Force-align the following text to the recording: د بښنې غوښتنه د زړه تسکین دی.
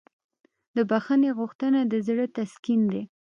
د 0.75 0.77
بښنې 0.89 1.31
غوښتنه 1.39 1.79
د 1.91 1.93
زړه 2.07 2.25
تسکین 2.35 2.81
دی. 2.93 3.03